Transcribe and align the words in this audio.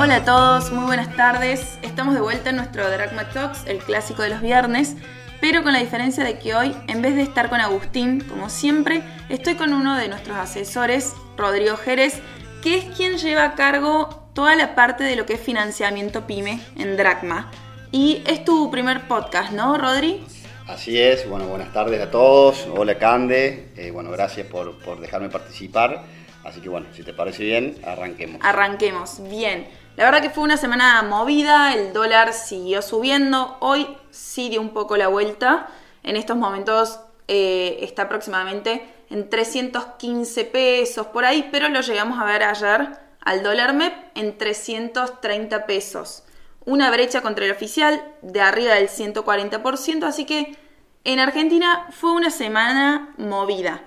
Hola 0.00 0.16
a 0.18 0.24
todos, 0.24 0.70
muy 0.70 0.84
buenas 0.84 1.16
tardes. 1.16 1.76
Estamos 1.82 2.14
de 2.14 2.20
vuelta 2.20 2.50
en 2.50 2.56
nuestro 2.56 2.88
Dragma 2.88 3.28
Talks, 3.30 3.66
el 3.66 3.78
clásico 3.78 4.22
de 4.22 4.28
los 4.28 4.40
viernes, 4.40 4.94
pero 5.40 5.64
con 5.64 5.72
la 5.72 5.80
diferencia 5.80 6.22
de 6.22 6.38
que 6.38 6.54
hoy, 6.54 6.72
en 6.86 7.02
vez 7.02 7.16
de 7.16 7.22
estar 7.22 7.48
con 7.48 7.60
Agustín, 7.60 8.20
como 8.20 8.48
siempre, 8.48 9.02
estoy 9.28 9.56
con 9.56 9.72
uno 9.72 9.96
de 9.96 10.06
nuestros 10.06 10.36
asesores, 10.36 11.14
Rodrigo 11.36 11.76
Jerez, 11.76 12.20
que 12.62 12.78
es 12.78 12.84
quien 12.96 13.18
lleva 13.18 13.42
a 13.42 13.54
cargo 13.56 14.30
toda 14.34 14.54
la 14.54 14.76
parte 14.76 15.02
de 15.02 15.16
lo 15.16 15.26
que 15.26 15.32
es 15.32 15.40
financiamiento 15.40 16.28
PyME 16.28 16.60
en 16.76 16.96
Dracma. 16.96 17.50
Y 17.90 18.22
es 18.24 18.44
tu 18.44 18.70
primer 18.70 19.08
podcast, 19.08 19.50
¿no, 19.50 19.78
Rodri? 19.78 20.24
Así 20.68 20.96
es, 20.96 21.28
bueno, 21.28 21.46
buenas 21.46 21.72
tardes 21.72 22.00
a 22.00 22.08
todos. 22.08 22.68
Hola 22.72 22.98
Cande, 22.98 23.72
Eh, 23.76 23.90
bueno, 23.90 24.12
gracias 24.12 24.46
por, 24.46 24.78
por 24.78 25.00
dejarme 25.00 25.28
participar. 25.28 26.04
Así 26.44 26.60
que 26.60 26.68
bueno, 26.68 26.86
si 26.94 27.02
te 27.02 27.12
parece 27.12 27.42
bien, 27.42 27.76
arranquemos. 27.84 28.40
Arranquemos, 28.42 29.20
bien. 29.28 29.66
La 29.98 30.04
verdad 30.04 30.22
que 30.22 30.30
fue 30.30 30.44
una 30.44 30.56
semana 30.56 31.02
movida, 31.02 31.74
el 31.74 31.92
dólar 31.92 32.32
siguió 32.32 32.82
subiendo, 32.82 33.56
hoy 33.58 33.96
sí 34.12 34.48
dio 34.48 34.60
un 34.60 34.68
poco 34.68 34.96
la 34.96 35.08
vuelta, 35.08 35.66
en 36.04 36.14
estos 36.14 36.36
momentos 36.36 37.00
eh, 37.26 37.80
está 37.80 38.02
aproximadamente 38.02 38.88
en 39.10 39.28
315 39.28 40.44
pesos 40.44 41.08
por 41.08 41.24
ahí, 41.24 41.48
pero 41.50 41.68
lo 41.68 41.80
llegamos 41.80 42.20
a 42.20 42.24
ver 42.26 42.44
ayer 42.44 42.90
al 43.22 43.42
dólar 43.42 43.74
MEP 43.74 43.92
en 44.14 44.38
330 44.38 45.66
pesos. 45.66 46.22
Una 46.64 46.92
brecha 46.92 47.20
contra 47.20 47.44
el 47.44 47.50
oficial 47.50 48.00
de 48.22 48.40
arriba 48.40 48.74
del 48.74 48.88
140%, 48.88 50.04
así 50.04 50.26
que 50.26 50.56
en 51.02 51.18
Argentina 51.18 51.88
fue 51.90 52.12
una 52.12 52.30
semana 52.30 53.16
movida. 53.18 53.82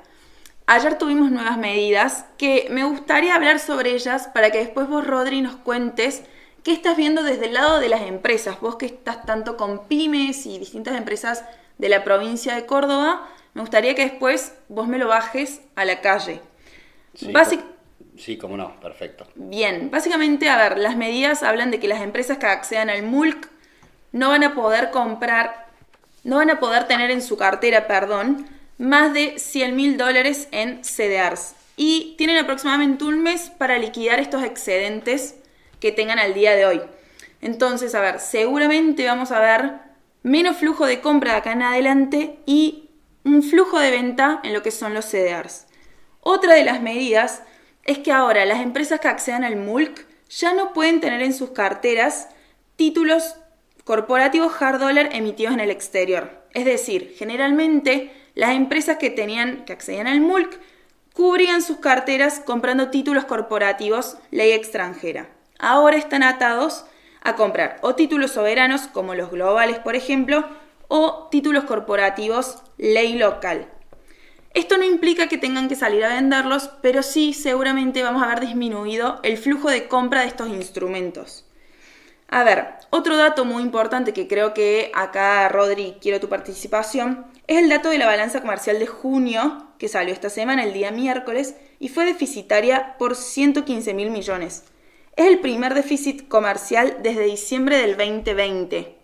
Ayer 0.67 0.97
tuvimos 0.97 1.31
nuevas 1.31 1.57
medidas 1.57 2.25
que 2.37 2.67
me 2.69 2.83
gustaría 2.85 3.35
hablar 3.35 3.59
sobre 3.59 3.91
ellas 3.91 4.29
para 4.33 4.51
que 4.51 4.59
después 4.59 4.87
vos, 4.87 5.05
Rodri, 5.05 5.41
nos 5.41 5.55
cuentes 5.57 6.23
qué 6.63 6.71
estás 6.71 6.95
viendo 6.95 7.23
desde 7.23 7.47
el 7.47 7.53
lado 7.55 7.79
de 7.79 7.89
las 7.89 8.01
empresas. 8.03 8.59
Vos 8.61 8.77
que 8.77 8.85
estás 8.85 9.25
tanto 9.25 9.57
con 9.57 9.87
pymes 9.87 10.45
y 10.45 10.59
distintas 10.59 10.95
empresas 10.95 11.43
de 11.77 11.89
la 11.89 12.03
provincia 12.03 12.55
de 12.55 12.65
Córdoba, 12.65 13.27
me 13.53 13.61
gustaría 13.61 13.95
que 13.95 14.03
después 14.03 14.53
vos 14.69 14.87
me 14.87 14.97
lo 14.97 15.07
bajes 15.07 15.61
a 15.75 15.83
la 15.83 15.99
calle. 15.99 16.41
Sí, 17.15 17.27
co- 17.33 17.33
sí, 18.17 18.37
cómo 18.37 18.55
no, 18.55 18.79
perfecto. 18.79 19.27
Bien, 19.35 19.89
básicamente, 19.91 20.47
a 20.49 20.57
ver, 20.57 20.77
las 20.77 20.95
medidas 20.95 21.43
hablan 21.43 21.71
de 21.71 21.79
que 21.81 21.87
las 21.89 22.01
empresas 22.01 22.37
que 22.37 22.45
accedan 22.45 22.89
al 22.89 23.03
MULC 23.03 23.49
no 24.13 24.29
van 24.29 24.43
a 24.43 24.53
poder 24.55 24.91
comprar, 24.91 25.67
no 26.23 26.37
van 26.37 26.49
a 26.49 26.59
poder 26.61 26.87
tener 26.87 27.11
en 27.11 27.21
su 27.21 27.35
cartera, 27.35 27.87
perdón, 27.87 28.47
más 28.81 29.13
de 29.13 29.37
100 29.37 29.75
mil 29.75 29.95
dólares 29.95 30.47
en 30.51 30.83
CDRs. 30.83 31.53
Y 31.77 32.15
tienen 32.17 32.37
aproximadamente 32.37 33.05
un 33.05 33.21
mes 33.21 33.51
para 33.51 33.77
liquidar 33.77 34.19
estos 34.19 34.43
excedentes 34.43 35.35
que 35.79 35.91
tengan 35.91 36.17
al 36.17 36.33
día 36.33 36.55
de 36.55 36.65
hoy. 36.65 36.81
Entonces, 37.41 37.93
a 37.93 38.01
ver, 38.01 38.19
seguramente 38.19 39.05
vamos 39.05 39.31
a 39.31 39.39
ver 39.39 39.73
menos 40.23 40.57
flujo 40.57 40.87
de 40.87 40.99
compra 40.99 41.33
de 41.33 41.37
acá 41.37 41.51
en 41.51 41.61
adelante 41.61 42.39
y 42.47 42.89
un 43.23 43.43
flujo 43.43 43.79
de 43.79 43.91
venta 43.91 44.39
en 44.43 44.53
lo 44.53 44.63
que 44.63 44.71
son 44.71 44.95
los 44.95 45.05
CDRs. 45.05 45.67
Otra 46.19 46.55
de 46.55 46.63
las 46.63 46.81
medidas 46.81 47.43
es 47.83 47.99
que 47.99 48.11
ahora 48.11 48.45
las 48.45 48.61
empresas 48.61 48.99
que 48.99 49.07
accedan 49.07 49.43
al 49.43 49.57
MULC 49.57 50.07
ya 50.29 50.53
no 50.53 50.73
pueden 50.73 51.01
tener 51.01 51.21
en 51.21 51.33
sus 51.33 51.51
carteras 51.51 52.29
títulos 52.77 53.35
corporativos 53.83 54.59
hard 54.59 54.79
dollar 54.79 55.09
emitidos 55.11 55.53
en 55.53 55.59
el 55.59 55.69
exterior. 55.69 56.45
Es 56.53 56.65
decir, 56.65 57.13
generalmente 57.17 58.11
las 58.35 58.51
empresas 58.51 58.97
que 58.97 59.09
tenían 59.09 59.65
que 59.65 59.73
accedían 59.73 60.07
al 60.07 60.21
MULC 60.21 60.59
cubrían 61.13 61.61
sus 61.61 61.77
carteras 61.77 62.39
comprando 62.39 62.89
títulos 62.89 63.25
corporativos 63.25 64.17
ley 64.31 64.51
extranjera. 64.51 65.29
Ahora 65.59 65.97
están 65.97 66.23
atados 66.23 66.85
a 67.21 67.35
comprar 67.35 67.77
o 67.81 67.95
títulos 67.95 68.31
soberanos 68.31 68.87
como 68.87 69.15
los 69.15 69.29
globales, 69.31 69.79
por 69.79 69.95
ejemplo, 69.95 70.45
o 70.87 71.27
títulos 71.29 71.65
corporativos 71.65 72.63
ley 72.77 73.17
local. 73.17 73.67
Esto 74.53 74.77
no 74.77 74.83
implica 74.83 75.27
que 75.27 75.37
tengan 75.37 75.69
que 75.69 75.75
salir 75.75 76.03
a 76.03 76.13
venderlos, 76.13 76.71
pero 76.81 77.03
sí 77.03 77.33
seguramente 77.33 78.03
vamos 78.03 78.21
a 78.21 78.27
ver 78.27 78.41
disminuido 78.41 79.19
el 79.23 79.37
flujo 79.37 79.69
de 79.69 79.87
compra 79.87 80.21
de 80.21 80.27
estos 80.27 80.49
instrumentos. 80.49 81.45
A 82.33 82.45
ver, 82.45 82.75
otro 82.91 83.17
dato 83.17 83.43
muy 83.43 83.61
importante 83.61 84.13
que 84.13 84.29
creo 84.29 84.53
que 84.53 84.89
acá, 84.95 85.49
Rodri, 85.49 85.97
quiero 85.99 86.21
tu 86.21 86.29
participación, 86.29 87.25
es 87.45 87.57
el 87.57 87.67
dato 87.67 87.89
de 87.89 87.97
la 87.97 88.05
balanza 88.05 88.39
comercial 88.39 88.79
de 88.79 88.87
junio, 88.87 89.67
que 89.77 89.89
salió 89.89 90.13
esta 90.13 90.29
semana, 90.29 90.63
el 90.63 90.71
día 90.71 90.91
miércoles, 90.91 91.55
y 91.77 91.89
fue 91.89 92.05
deficitaria 92.05 92.95
por 92.97 93.17
115 93.17 93.93
mil 93.93 94.11
millones. 94.11 94.63
Es 95.17 95.27
el 95.27 95.39
primer 95.39 95.73
déficit 95.73 96.29
comercial 96.29 96.99
desde 97.03 97.25
diciembre 97.25 97.79
del 97.79 97.97
2020. 97.97 98.95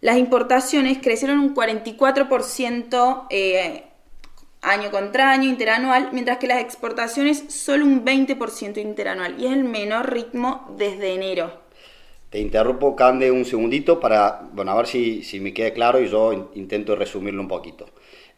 Las 0.00 0.16
importaciones 0.16 0.98
crecieron 1.00 1.38
un 1.38 1.54
44% 1.54 3.28
eh, 3.30 3.84
año 4.62 4.90
contra 4.90 5.30
año 5.30 5.48
interanual, 5.48 6.08
mientras 6.10 6.38
que 6.38 6.48
las 6.48 6.60
exportaciones 6.60 7.44
solo 7.54 7.84
un 7.84 8.04
20% 8.04 8.78
interanual, 8.78 9.40
y 9.40 9.46
es 9.46 9.52
el 9.52 9.62
menor 9.62 10.12
ritmo 10.12 10.66
desde 10.76 11.14
enero. 11.14 11.61
Te 12.32 12.38
interrumpo, 12.40 12.96
Cande, 12.96 13.30
un 13.30 13.44
segundito 13.44 14.00
para, 14.00 14.48
bueno, 14.54 14.70
a 14.70 14.76
ver 14.76 14.86
si, 14.86 15.22
si 15.22 15.38
me 15.38 15.52
queda 15.52 15.74
claro 15.74 16.00
y 16.00 16.08
yo 16.08 16.32
in- 16.32 16.46
intento 16.54 16.96
resumirlo 16.96 17.42
un 17.42 17.48
poquito. 17.48 17.84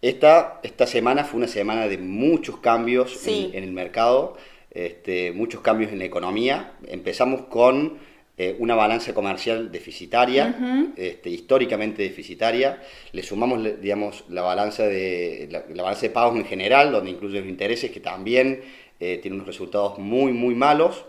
Esta, 0.02 0.58
esta 0.64 0.84
semana 0.88 1.22
fue 1.22 1.38
una 1.38 1.46
semana 1.46 1.86
de 1.86 1.96
muchos 1.98 2.56
cambios 2.58 3.16
Sí. 3.16 3.50
en, 3.52 3.58
en 3.58 3.64
el 3.68 3.72
mercado, 3.72 4.36
este, 4.72 5.30
muchos 5.30 5.60
cambios 5.60 5.92
en 5.92 6.00
la 6.00 6.06
economía. 6.06 6.72
Empezamos 6.88 7.42
con 7.42 7.98
eh, 8.36 8.56
una 8.58 8.74
balanza 8.74 9.14
comercial 9.14 9.70
deficitaria, 9.70 10.92
este, 10.96 11.30
históricamente 11.30 12.02
deficitaria. 12.02 12.82
Le 13.12 13.22
sumamos, 13.22 13.80
digamos, 13.80 14.24
la 14.28 14.42
balanza 14.42 14.88
de, 14.88 15.46
la, 15.52 15.64
la 15.72 15.84
balanza 15.84 16.02
de 16.02 16.10
pagos 16.10 16.36
en 16.36 16.46
general, 16.46 16.90
donde 16.90 17.10
incluye 17.12 17.38
los 17.38 17.48
intereses, 17.48 17.92
que 17.92 18.00
también 18.00 18.60
eh, 18.98 19.20
tiene 19.22 19.36
unos 19.36 19.46
resultados 19.46 20.00
muy, 20.00 20.32
muy 20.32 20.56
malos. 20.56 21.04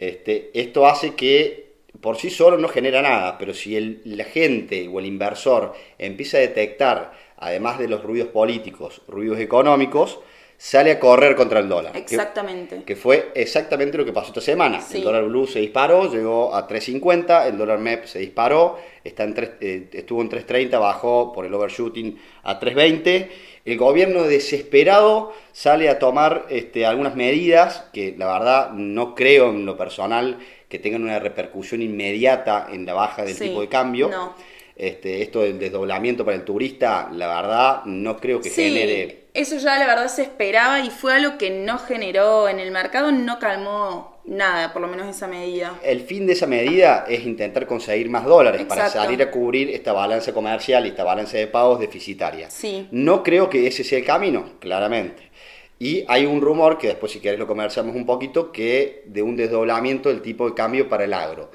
Este, 0.00 0.50
esto 0.52 0.84
hace 0.88 1.14
que 1.14 1.67
por 2.00 2.16
sí 2.16 2.30
solo 2.30 2.56
no 2.58 2.68
genera 2.68 3.02
nada, 3.02 3.38
pero 3.38 3.52
si 3.54 3.76
el- 3.76 4.00
la 4.04 4.24
gente 4.24 4.88
o 4.88 4.98
el 5.00 5.06
inversor 5.06 5.74
empieza 5.98 6.36
a 6.38 6.40
detectar, 6.40 7.12
además 7.36 7.78
de 7.78 7.88
los 7.88 8.02
ruidos 8.02 8.28
políticos, 8.28 9.02
ruidos 9.08 9.38
económicos, 9.40 10.20
sale 10.60 10.90
a 10.90 10.98
correr 10.98 11.36
contra 11.36 11.60
el 11.60 11.68
dólar. 11.68 11.96
Exactamente. 11.96 12.82
Que, 12.84 12.96
fue 12.96 13.30
exactamente 13.36 13.96
lo 13.96 14.04
que 14.04 14.12
pasó 14.12 14.28
esta 14.28 14.40
semana. 14.40 14.80
Sí. 14.80 14.98
El 14.98 15.04
dólar 15.04 15.24
blue 15.24 15.46
se 15.46 15.60
disparó, 15.60 16.10
llegó 16.12 16.52
a 16.52 16.66
3.50, 16.66 17.46
el 17.46 17.56
dólar 17.56 17.78
MEP 17.78 18.06
se 18.06 18.18
disparó, 18.18 18.76
está 19.04 19.22
en 19.22 19.34
tres- 19.34 19.50
eh, 19.60 19.88
estuvo 19.92 20.20
en 20.20 20.28
3.30, 20.28 20.80
bajó 20.80 21.32
por 21.32 21.46
el 21.46 21.54
overshooting 21.54 22.18
a 22.42 22.58
3.20. 22.58 23.28
El 23.64 23.76
gobierno 23.78 24.24
desesperado 24.24 25.32
sale 25.52 25.88
a 25.88 25.98
tomar 26.00 26.46
este, 26.50 26.86
algunas 26.86 27.14
medidas 27.14 27.84
que 27.92 28.14
la 28.18 28.26
verdad 28.26 28.70
no 28.72 29.14
creo 29.14 29.50
en 29.50 29.64
lo 29.64 29.76
personal 29.76 30.38
que 30.68 30.78
tengan 30.78 31.02
una 31.02 31.18
repercusión 31.18 31.82
inmediata 31.82 32.68
en 32.70 32.84
la 32.86 32.94
baja 32.94 33.24
del 33.24 33.34
Sí, 33.34 33.48
tipo 33.48 33.60
de 33.60 33.68
cambio. 33.68 34.08
no. 34.08 34.34
Este, 34.76 35.22
esto 35.22 35.40
del 35.40 35.58
desdoblamiento 35.58 36.24
para 36.24 36.36
el 36.36 36.44
turista, 36.44 37.08
la 37.12 37.26
verdad 37.26 37.84
no 37.86 38.16
creo 38.16 38.40
que 38.40 38.48
Sí, 38.48 38.62
genere 38.62 39.28
eso 39.34 39.56
ya 39.56 39.78
la 39.78 39.86
verdad 39.86 40.08
se 40.08 40.22
esperaba 40.22 40.80
y 40.80 40.90
fue 40.90 41.14
algo 41.14 41.38
que 41.38 41.50
no 41.50 41.78
generó 41.78 42.48
en 42.48 42.58
el 42.58 42.72
mercado, 42.72 43.12
no 43.12 43.38
calmó 43.38 44.20
nada, 44.24 44.72
por 44.72 44.82
lo 44.82 44.88
menos 44.88 45.06
esa 45.06 45.28
medida. 45.28 45.78
El 45.84 46.00
fin 46.00 46.26
de 46.26 46.32
esa 46.32 46.48
medida 46.48 47.04
es 47.08 47.24
intentar 47.24 47.66
conseguir 47.66 48.10
más 48.10 48.24
dólares 48.24 48.64
para 48.68 48.88
salir 48.88 49.22
a 49.22 49.30
cubrir 49.30 49.70
esta 49.70 49.92
balanza 49.92 50.32
comercial 50.32 50.86
y 50.86 50.88
esta 50.88 51.04
balanza 51.04 51.38
de 51.38 51.46
pagos 51.46 51.78
deficitaria. 51.78 52.50
Sí. 52.50 52.88
No 52.90 53.22
creo 53.22 53.48
que 53.48 53.66
ese 53.68 53.84
sea 53.84 53.98
el 53.98 54.04
camino, 54.04 54.54
claramente. 54.58 55.27
Y 55.78 56.04
hay 56.08 56.26
un 56.26 56.40
rumor, 56.40 56.78
que 56.78 56.88
después 56.88 57.12
si 57.12 57.20
querés 57.20 57.38
lo 57.38 57.46
conversamos 57.46 57.94
un 57.94 58.04
poquito, 58.04 58.50
que 58.50 59.04
de 59.06 59.22
un 59.22 59.36
desdoblamiento 59.36 60.08
del 60.08 60.22
tipo 60.22 60.48
de 60.48 60.54
cambio 60.54 60.88
para 60.88 61.04
el 61.04 61.14
agro. 61.14 61.50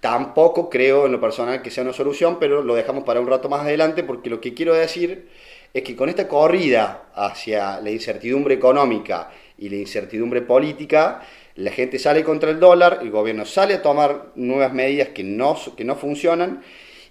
Tampoco 0.00 0.70
creo 0.70 1.06
en 1.06 1.12
lo 1.12 1.20
personal 1.20 1.62
que 1.62 1.70
sea 1.70 1.82
una 1.82 1.92
solución, 1.92 2.38
pero 2.38 2.62
lo 2.62 2.74
dejamos 2.74 3.04
para 3.04 3.20
un 3.20 3.26
rato 3.26 3.48
más 3.48 3.62
adelante 3.62 4.04
porque 4.04 4.30
lo 4.30 4.40
que 4.40 4.54
quiero 4.54 4.74
decir 4.74 5.28
es 5.74 5.82
que 5.82 5.96
con 5.96 6.08
esta 6.08 6.28
corrida 6.28 7.08
hacia 7.14 7.80
la 7.80 7.90
incertidumbre 7.90 8.54
económica 8.54 9.30
y 9.58 9.68
la 9.68 9.76
incertidumbre 9.76 10.42
política, 10.42 11.22
la 11.56 11.70
gente 11.70 11.98
sale 11.98 12.22
contra 12.22 12.50
el 12.50 12.60
dólar, 12.60 13.00
el 13.02 13.10
gobierno 13.10 13.44
sale 13.44 13.74
a 13.74 13.82
tomar 13.82 14.32
nuevas 14.36 14.72
medidas 14.72 15.08
que 15.08 15.24
no, 15.24 15.56
que 15.76 15.84
no 15.84 15.96
funcionan 15.96 16.62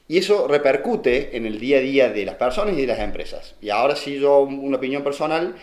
y 0.08 0.20
eso 0.20 0.48
repercute 0.48 1.36
en 1.36 1.46
el 1.46 1.60
día 1.60 1.78
a 1.78 1.82
día 1.82 2.10
de 2.10 2.26
las 2.26 2.36
personas 2.36 2.76
y 2.78 2.82
de 2.82 2.88
las 2.88 3.00
empresas. 3.00 3.56
Y 3.62 3.72
ahora 3.72 3.96
sí 3.96 4.20
yo 4.20 4.40
una 4.42 4.78
opinión 4.78 5.04
personal 5.04 5.56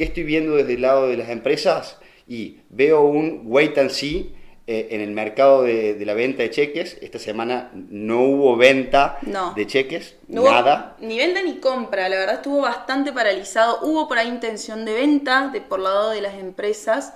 ¿qué 0.00 0.04
estoy 0.06 0.22
viendo 0.22 0.56
desde 0.56 0.72
el 0.74 0.80
lado 0.80 1.08
de 1.08 1.16
las 1.18 1.28
empresas? 1.28 1.98
Y 2.26 2.60
veo 2.70 3.02
un 3.02 3.42
wait 3.44 3.76
and 3.76 3.90
see 3.90 4.34
eh, 4.66 4.88
en 4.92 5.02
el 5.02 5.10
mercado 5.10 5.62
de, 5.64 5.92
de 5.92 6.04
la 6.06 6.14
venta 6.14 6.42
de 6.42 6.48
cheques. 6.48 6.96
Esta 7.02 7.18
semana 7.18 7.70
no 7.74 8.22
hubo 8.22 8.56
venta 8.56 9.18
No. 9.20 9.52
de 9.54 9.66
cheques, 9.66 10.16
No 10.26 10.40
hubo 10.40 10.50
nada. 10.50 10.96
Ni 11.00 11.18
venta 11.18 11.42
ni 11.42 11.56
compra, 11.58 12.08
la 12.08 12.16
verdad 12.16 12.36
estuvo 12.36 12.62
bastante 12.62 13.12
paralizado. 13.12 13.80
Hubo 13.82 14.08
por 14.08 14.16
ahí 14.16 14.28
intención 14.28 14.86
de 14.86 14.94
venta 14.94 15.50
de, 15.52 15.60
por 15.60 15.80
lado 15.80 16.08
de 16.10 16.22
las 16.22 16.34
empresas, 16.34 17.12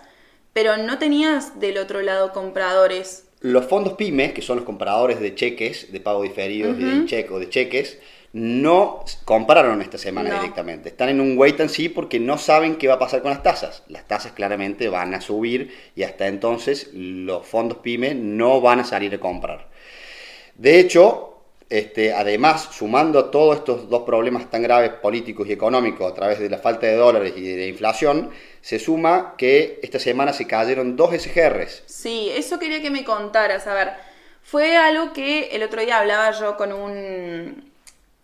pero 0.53 0.77
no 0.77 0.99
tenías 0.99 1.59
del 1.59 1.79
otro 1.79 2.03
lado 2.03 2.33
compradores. 2.33 3.24
Los 3.45 3.67
fondos 3.67 3.93
pymes, 3.93 4.33
que 4.33 4.41
son 4.41 4.57
los 4.57 4.65
compradores 4.65 5.21
de 5.21 5.35
cheques, 5.35 5.93
de 5.93 6.01
pago 6.01 6.23
diferidos, 6.23 6.79
de 6.79 7.05
cheque 7.05 7.31
o 7.31 7.39
de 7.39 7.51
cheques, 7.51 7.99
no 8.33 9.05
compraron 9.27 9.83
esta 9.83 9.99
semana 9.99 10.31
No. 10.31 10.37
directamente. 10.41 10.89
Están 10.89 11.11
en 11.11 11.21
un 11.21 11.37
wait 11.37 11.61
and 11.61 11.69
see 11.69 11.91
porque 11.91 12.19
no 12.19 12.39
saben 12.39 12.77
qué 12.77 12.89
va 12.89 12.95
a 12.95 12.99
pasar 12.99 13.21
con 13.21 13.33
las 13.33 13.43
tasas. 13.43 13.83
Las 13.89 14.09
tasas 14.09 14.33
claramente 14.33 14.89
van 14.89 15.13
a 15.13 15.21
subir 15.21 15.75
y 15.95 16.05
hasta 16.05 16.27
entonces 16.27 16.89
los 16.95 17.47
fondos 17.47 17.79
pymes 17.79 18.17
no 18.17 18.63
van 18.63 18.81
a 18.81 18.85
salir 18.85 19.15
a 19.15 19.21
comprar. 19.21 19.69
De 20.57 20.81
hecho, 20.81 21.35
este, 21.69 22.15
además, 22.15 22.71
sumando 22.73 23.19
a 23.19 23.31
todos 23.31 23.57
estos 23.59 23.91
dos 23.91 24.05
problemas 24.05 24.51
tan 24.51 24.63
graves 24.63 24.91
políticos 25.03 25.47
y 25.49 25.53
económicos 25.53 26.11
a 26.11 26.15
través 26.15 26.39
de 26.39 26.49
la 26.49 26.57
falta 26.59 26.87
de 26.87 26.97
dólares 26.97 27.35
y 27.37 27.43
de 27.43 27.57
la 27.59 27.67
inflación, 27.67 28.31
se 28.65 28.79
suma 28.79 29.35
que 29.37 29.79
esta 29.83 29.99
semana 29.99 30.33
se 30.33 30.47
cayeron 30.47 30.97
dos 30.97 31.11
SGRs. 31.13 31.83
Sí, 31.85 32.31
eso 32.35 32.59
quería 32.59 32.81
que 32.81 32.89
me 32.89 33.05
contaras. 33.05 33.67
A 33.67 33.75
ver, 33.75 33.93
fue 34.43 34.79
algo 34.79 35.13
que 35.13 35.49
el 35.49 35.63
otro 35.63 35.83
día 35.83 35.99
hablaba 35.99 36.31
yo 36.31 36.57
con 36.57 36.73
un, 36.73 37.71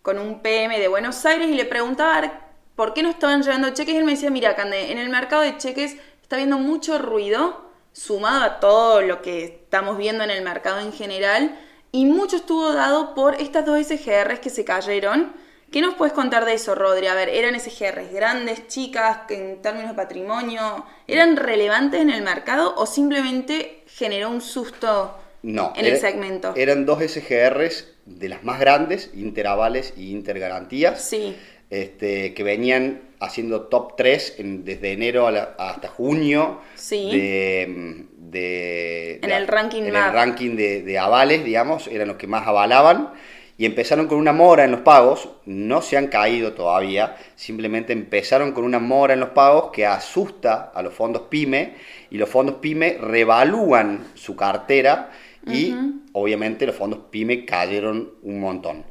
con 0.01 0.17
un 0.17 0.41
PM 0.41 0.79
de 0.79 0.87
Buenos 0.87 1.23
Aires 1.27 1.47
y 1.47 1.53
le 1.53 1.65
preguntaba 1.65 2.49
por 2.75 2.95
qué 2.95 3.03
no 3.03 3.11
estaban 3.11 3.43
llegando 3.43 3.69
cheques. 3.69 3.93
Y 3.93 3.97
él 3.97 4.03
me 4.03 4.13
decía, 4.13 4.31
mira, 4.31 4.55
Cande, 4.55 4.91
en 4.91 4.97
el 4.97 5.09
mercado 5.09 5.43
de 5.43 5.57
cheques 5.57 5.97
está 6.23 6.37
habiendo 6.37 6.57
mucho 6.57 6.97
ruido, 6.97 7.69
sumado 7.93 8.43
a 8.43 8.59
todo 8.59 9.03
lo 9.03 9.21
que 9.21 9.43
estamos 9.43 9.95
viendo 9.99 10.23
en 10.23 10.31
el 10.31 10.43
mercado 10.43 10.79
en 10.79 10.91
general, 10.91 11.55
y 11.91 12.05
mucho 12.05 12.37
estuvo 12.37 12.73
dado 12.73 13.13
por 13.13 13.35
estas 13.35 13.63
dos 13.63 13.79
SGRs 13.85 14.39
que 14.39 14.49
se 14.49 14.65
cayeron. 14.65 15.33
¿Qué 15.71 15.79
nos 15.79 15.95
puedes 15.95 16.13
contar 16.13 16.43
de 16.43 16.53
eso, 16.53 16.75
Rodri? 16.75 17.07
A 17.07 17.13
ver, 17.13 17.29
¿eran 17.29 17.57
SGRs 17.57 18.11
grandes, 18.11 18.67
chicas, 18.67 19.19
en 19.29 19.61
términos 19.61 19.91
de 19.91 19.95
patrimonio? 19.95 20.85
¿Eran 21.07 21.37
relevantes 21.37 22.01
en 22.01 22.09
el 22.09 22.23
mercado 22.23 22.73
o 22.75 22.85
simplemente 22.85 23.83
generó 23.87 24.29
un 24.29 24.41
susto 24.41 25.17
No. 25.43 25.71
en 25.77 25.85
era- 25.85 25.95
el 25.95 26.01
segmento? 26.01 26.53
Eran 26.57 26.85
dos 26.85 27.01
SGRs 27.01 27.87
de 28.05 28.27
las 28.27 28.43
más 28.43 28.59
grandes, 28.59 29.11
interavales 29.13 29.93
y 29.95 30.11
intergarantías, 30.11 31.01
Sí, 31.07 31.37
este, 31.69 32.33
que 32.33 32.43
venían 32.43 33.03
haciendo 33.21 33.61
top 33.67 33.95
3 33.95 34.35
en- 34.39 34.65
desde 34.65 34.91
enero 34.91 35.27
a 35.27 35.31
la- 35.31 35.55
hasta 35.57 35.87
junio 35.87 36.59
Sí. 36.75 37.09
de, 37.11 38.05
de- 38.17 39.13
En 39.21 39.29
de- 39.29 39.35
el 39.37 39.47
ranking 39.47 39.83
en 39.83 39.95
el 39.95 40.11
ranking 40.11 40.57
de, 40.57 40.81
de 40.81 40.99
avales, 40.99 41.45
digamos, 41.45 41.87
eran 41.87 42.09
los 42.09 42.17
que 42.17 42.27
más 42.27 42.45
avalaban. 42.45 43.13
Y 43.61 43.65
empezaron 43.65 44.07
con 44.07 44.17
una 44.17 44.33
mora 44.33 44.63
en 44.65 44.71
los 44.71 44.81
pagos, 44.81 45.29
no 45.45 45.81
se 45.83 45.95
han 45.97 46.07
caído 46.07 46.53
todavía, 46.53 47.15
simplemente 47.35 47.93
empezaron 47.93 48.53
con 48.53 48.63
una 48.63 48.79
mora 48.79 49.13
en 49.13 49.19
los 49.19 49.29
pagos 49.29 49.69
que 49.71 49.85
asusta 49.85 50.71
a 50.73 50.81
los 50.81 50.93
fondos 50.93 51.23
PYME 51.29 51.75
y 52.09 52.17
los 52.17 52.27
fondos 52.29 52.55
PYME 52.55 52.97
revalúan 52.99 54.07
su 54.15 54.35
cartera 54.35 55.11
y 55.45 55.91
obviamente 56.13 56.65
los 56.65 56.75
fondos 56.75 57.01
PYME 57.11 57.45
cayeron 57.45 58.13
un 58.23 58.39
montón. 58.39 58.83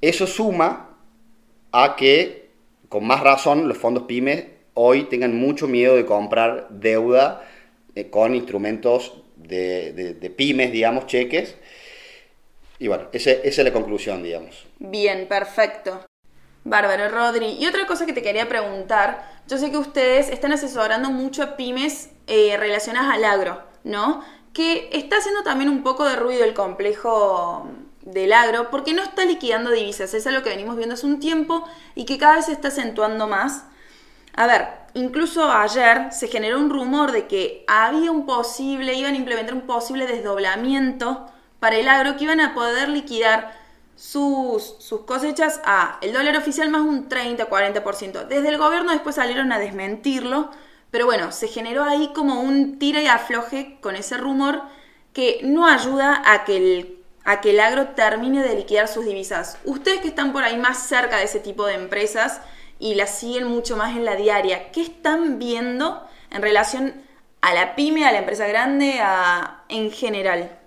Eso 0.00 0.26
suma 0.26 0.70
a 1.72 1.96
que, 1.96 2.50
con 2.88 3.04
más 3.06 3.20
razón, 3.22 3.68
los 3.68 3.78
fondos 3.78 4.04
pymes 4.04 4.44
hoy 4.74 5.04
tengan 5.04 5.36
mucho 5.36 5.66
miedo 5.68 5.96
de 5.96 6.06
comprar 6.06 6.68
deuda 6.70 7.44
eh, 7.94 8.08
con 8.10 8.34
instrumentos 8.34 9.22
de, 9.36 9.92
de- 9.92 10.14
de 10.14 10.30
pymes, 10.30 10.72
digamos, 10.72 11.06
cheques. 11.06 11.56
Y 12.82 12.88
bueno, 12.88 13.04
ese- 13.12 13.40
esa 13.44 13.60
es 13.60 13.64
la 13.64 13.72
conclusión, 13.72 14.24
digamos. 14.24 14.66
bien, 14.80 15.28
perfecto. 15.28 16.04
Bárbaro, 16.64 17.08
Rodri. 17.08 17.56
Y 17.60 17.66
otra 17.66 17.86
cosa 17.86 18.06
que 18.06 18.12
te 18.12 18.22
quería 18.22 18.48
preguntar, 18.48 19.24
yo 19.46 19.56
sé 19.56 19.70
que 19.70 19.76
ustedes 19.78 20.28
están 20.28 20.52
asesorando 20.52 21.08
mucho 21.10 21.44
a 21.44 21.56
pymes 21.56 22.10
eh, 22.26 22.56
relacionadas 22.56 23.14
al 23.14 23.24
agro, 23.24 23.62
¿no? 23.84 24.24
Que 24.52 24.88
está 24.92 25.18
haciendo 25.18 25.44
también 25.44 25.70
un 25.70 25.84
poco 25.84 26.04
de 26.04 26.16
ruido 26.16 26.42
el 26.44 26.54
complejo 26.54 27.68
del 28.02 28.32
agro 28.32 28.68
porque 28.70 28.94
no 28.94 29.02
está 29.02 29.24
liquidando 29.24 29.70
divisas, 29.70 30.12
es 30.14 30.26
algo 30.26 30.42
que 30.42 30.50
venimos 30.50 30.76
viendo 30.76 30.94
hace 30.94 31.06
un 31.06 31.20
tiempo 31.20 31.64
y 31.94 32.04
que 32.04 32.18
cada 32.18 32.34
vez 32.36 32.46
se 32.46 32.52
está 32.52 32.68
acentuando 32.68 33.28
más. 33.28 33.64
A 34.34 34.46
ver, 34.48 34.66
incluso 34.94 35.50
ayer 35.52 36.12
se 36.12 36.26
generó 36.26 36.58
un 36.58 36.68
rumor 36.70 37.12
de 37.12 37.28
que 37.28 37.64
había 37.68 38.10
un 38.10 38.26
posible, 38.26 38.94
iban 38.94 39.14
a 39.14 39.18
implementar 39.18 39.54
un 39.54 39.62
posible 39.68 40.06
desdoblamiento 40.08 41.31
para 41.62 41.76
el 41.76 41.86
agro 41.86 42.16
que 42.16 42.24
iban 42.24 42.40
a 42.40 42.54
poder 42.54 42.88
liquidar 42.88 43.56
sus, 43.94 44.74
sus 44.80 45.02
cosechas 45.02 45.60
a 45.64 45.96
el 46.02 46.12
dólar 46.12 46.36
oficial 46.36 46.68
más 46.70 46.80
un 46.80 47.08
30-40%. 47.08 48.26
Desde 48.26 48.48
el 48.48 48.58
gobierno 48.58 48.90
después 48.90 49.14
salieron 49.14 49.52
a 49.52 49.60
desmentirlo, 49.60 50.50
pero 50.90 51.06
bueno, 51.06 51.30
se 51.30 51.46
generó 51.46 51.84
ahí 51.84 52.10
como 52.16 52.40
un 52.40 52.80
tira 52.80 53.00
y 53.00 53.06
afloje 53.06 53.78
con 53.80 53.94
ese 53.94 54.16
rumor 54.16 54.62
que 55.12 55.38
no 55.44 55.68
ayuda 55.68 56.20
a 56.26 56.42
que 56.42 56.56
el, 56.56 56.98
a 57.22 57.40
que 57.40 57.50
el 57.50 57.60
agro 57.60 57.90
termine 57.90 58.42
de 58.42 58.56
liquidar 58.56 58.88
sus 58.88 59.04
divisas. 59.04 59.56
Ustedes 59.64 60.00
que 60.00 60.08
están 60.08 60.32
por 60.32 60.42
ahí 60.42 60.56
más 60.56 60.78
cerca 60.78 61.18
de 61.18 61.26
ese 61.26 61.38
tipo 61.38 61.64
de 61.66 61.74
empresas 61.74 62.40
y 62.80 62.96
las 62.96 63.16
siguen 63.16 63.46
mucho 63.46 63.76
más 63.76 63.96
en 63.96 64.04
la 64.04 64.16
diaria, 64.16 64.72
¿qué 64.72 64.82
están 64.82 65.38
viendo 65.38 66.04
en 66.32 66.42
relación 66.42 67.04
a 67.40 67.54
la 67.54 67.76
pyme, 67.76 68.04
a 68.04 68.10
la 68.10 68.18
empresa 68.18 68.48
grande, 68.48 68.98
a, 69.00 69.62
en 69.68 69.92
general? 69.92 70.58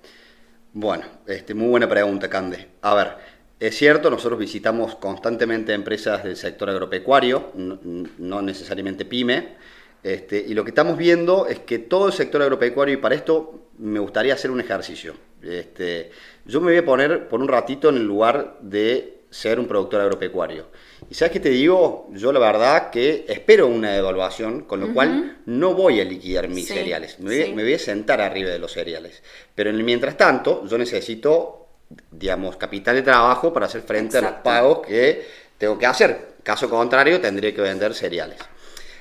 Bueno, 0.78 1.06
este, 1.26 1.54
muy 1.54 1.70
buena 1.70 1.88
pregunta, 1.88 2.30
Cande. 2.30 2.68
A 2.82 2.94
ver, 2.96 3.14
es 3.62 3.78
cierto, 3.78 4.10
nosotros 4.10 4.38
visitamos 4.38 4.96
constantemente 4.96 5.72
empresas 5.72 6.22
del 6.22 6.36
sector 6.36 6.70
agropecuario, 6.70 7.52
no, 7.56 7.80
no 8.18 8.42
necesariamente 8.42 9.06
pyme, 9.06 9.56
este, 10.04 10.38
y 10.38 10.54
lo 10.54 10.66
que 10.66 10.72
estamos 10.72 10.98
viendo 10.98 11.48
es 11.48 11.60
que 11.60 11.80
todo 11.80 12.08
el 12.08 12.14
sector 12.14 12.42
agropecuario, 12.42 12.94
y 12.94 12.98
para 12.98 13.16
esto 13.16 13.70
me 13.78 14.00
gustaría 14.00 14.34
hacer 14.34 14.52
un 14.52 14.60
ejercicio. 14.60 15.14
Este, 15.42 16.12
yo 16.44 16.60
me 16.60 16.72
voy 16.72 16.80
a 16.80 16.86
poner 16.86 17.30
por 17.30 17.40
un 17.40 17.48
ratito 17.48 17.88
en 17.88 17.96
el 17.96 18.04
lugar 18.06 18.58
de 18.60 19.15
ser 19.36 19.60
un 19.60 19.68
productor 19.68 20.00
agropecuario. 20.02 20.68
Y 21.10 21.14
sabes 21.14 21.34
qué 21.34 21.40
te 21.42 21.50
digo, 21.50 22.08
yo 22.14 22.32
la 22.32 22.40
verdad 22.40 22.90
que 22.90 23.26
espero 23.28 23.68
una 23.68 23.92
devaluación, 23.92 24.62
con 24.62 24.80
lo 24.80 24.94
cual 24.94 25.40
no 25.46 25.74
voy 25.74 26.00
a 26.00 26.06
liquidar 26.06 26.48
mis 26.48 26.68
Sí, 26.68 26.74
cereales. 26.74 27.20
Me 27.20 27.30
voy, 27.32 27.42
a- 27.42 27.46
sí. 27.46 27.54
me 27.54 27.64
voy 27.64 27.74
a 27.74 27.80
sentar 27.80 28.22
arriba 28.22 28.50
de 28.50 28.60
los 28.60 28.72
cereales. 28.72 29.22
Pero 29.54 29.70
en 29.70 29.76
el 29.76 29.84
mientras 29.84 30.16
tanto, 30.16 30.66
yo 30.66 30.78
necesito, 30.78 31.68
digamos, 32.12 32.56
capital 32.56 32.96
de 32.96 33.02
trabajo 33.02 33.52
para 33.52 33.66
hacer 33.66 33.82
frente 33.82 34.18
a 34.18 34.22
los 34.22 34.30
Exacto. 34.30 34.50
pagos 34.50 34.88
que 34.88 35.26
tengo 35.58 35.78
que 35.78 35.86
hacer. 35.86 36.36
Caso 36.42 36.70
contrario, 36.70 37.20
tendría 37.20 37.54
que 37.54 37.62
vender 37.62 37.94
cereales. 37.94 38.38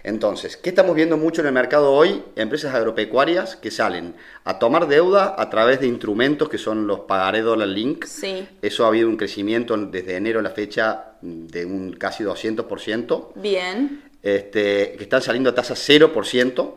Entonces, 0.05 0.59
¿qué 0.59 0.69
estamos 0.69 0.95
viendo 0.95 1.17
mucho 1.17 1.41
en 1.41 1.47
el 1.47 1.55
mercado 1.55 1.91
hoy? 1.91 2.23
Empresas 2.37 2.75
agropecuarias 2.75 3.57
que 3.57 3.71
salen 3.71 4.15
a 4.45 4.59
tomar 4.59 4.87
deuda 4.87 5.35
a 5.39 5.49
través 5.49 5.81
de 5.81 5.87
instrumentos 5.87 6.51
que 6.51 6.59
son 6.59 6.87
los 6.87 7.01
pagaré 7.01 7.41
dólar 7.41 7.69
link. 7.69 8.05
Sí, 8.05 8.47
Eso 8.61 8.85
ha 8.85 8.89
habido 8.89 9.09
un 9.09 9.17
crecimiento 9.17 9.75
desde 9.79 10.17
enero 10.17 10.41
a 10.41 10.43
la 10.43 10.51
fecha 10.51 11.15
de 11.23 11.65
un 11.65 11.95
casi 11.95 12.23
200%. 12.23 13.33
bien. 13.37 14.03
Este, 14.23 14.95
que 14.97 15.05
están 15.05 15.21
saliendo 15.23 15.51
a 15.51 15.55
tasa 15.55 15.75
0%. 15.75 16.75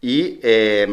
Y, 0.00 0.38
eh, 0.42 0.86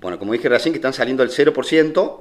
bueno, 0.00 0.18
como 0.18 0.32
dije 0.32 0.48
recién, 0.48 0.72
que 0.72 0.78
están 0.78 0.92
saliendo 0.92 1.22
al 1.22 1.30
0%. 1.30 2.20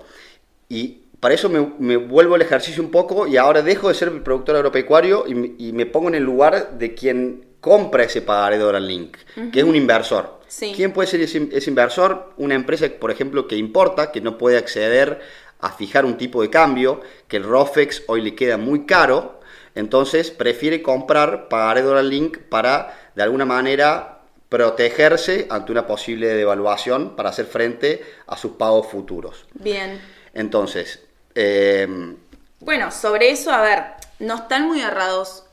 Y 0.69 1.02
para 1.23 1.33
eso 1.35 1.49
me, 1.49 1.73
me 1.79 1.95
vuelvo 1.97 2.35
al 2.35 2.41
ejercicio 2.43 2.83
un 2.83 2.91
poco 2.91 3.25
y 3.25 3.37
ahora 3.37 3.61
dejo 3.63 3.87
de 3.87 3.95
ser 3.95 4.09
el 4.09 4.21
productor 4.21 4.57
agropecuario 4.57 5.23
y, 5.25 5.33
me- 5.33 5.53
y 5.57 5.71
me 5.73 5.85
pongo 5.85 6.09
en 6.09 6.15
el 6.15 6.23
lugar 6.23 6.77
de 6.77 6.93
quien 6.93 7.45
compra 7.61 8.03
ese 8.03 8.21
pagaré 8.21 8.57
dólar 8.57 8.81
link, 8.81 9.15
que 9.53 9.59
es 9.61 9.65
un 9.65 9.75
inversor. 9.77 10.41
Sí. 10.49 10.73
¿Quién 10.75 10.91
puede 10.91 11.07
ser 11.07 11.21
ese, 11.21 11.47
ese 11.53 11.69
inversor? 11.69 12.33
Una 12.37 12.55
empresa, 12.55 12.87
por 12.99 13.09
ejemplo, 13.09 13.47
que 13.47 13.55
importa, 13.55 14.11
que 14.11 14.19
no 14.19 14.37
puede 14.37 14.57
acceder 14.57 15.21
a 15.61 15.71
fijar 15.71 16.03
un 16.03 16.17
tipo 16.17 16.41
de 16.41 16.49
cambio, 16.49 16.99
que 17.29 17.37
el 17.37 17.43
ROFEX 17.43 18.03
hoy 18.07 18.21
le 18.21 18.35
queda 18.35 18.57
muy 18.57 18.85
caro, 18.85 19.39
entonces 19.75 20.29
prefiere 20.29 20.81
comprar 20.83 21.47
pagaré 21.47 21.81
dólar 21.83 22.03
link 22.03 22.37
para, 22.49 23.11
de 23.15 23.23
alguna 23.23 23.45
manera, 23.45 24.19
protegerse 24.49 25.47
ante 25.49 25.71
una 25.71 25.87
posible 25.87 26.27
devaluación 26.27 27.15
para 27.15 27.29
hacer 27.29 27.45
frente 27.45 28.03
a 28.27 28.35
sus 28.37 28.51
pagos 28.51 28.87
futuros. 28.87 29.45
Bien. 29.53 30.01
Entonces, 30.33 31.01
eh, 31.35 32.15
Bueno, 32.59 32.91
sobre 32.91 33.31
eso, 33.31 33.51
a 33.51 33.61
ver, 33.61 33.83
no 34.19 34.35
están 34.35 34.67
muy 34.67 34.81
errados 34.81 35.45